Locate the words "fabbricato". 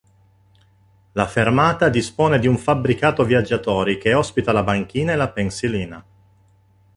2.57-3.23